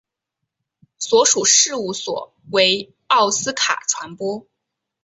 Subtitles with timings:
[0.97, 4.47] 所属事务所为奥斯卡传播。